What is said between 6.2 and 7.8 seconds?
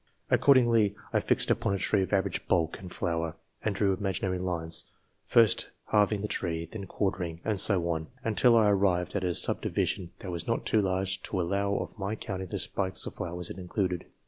the tree, then quartering, and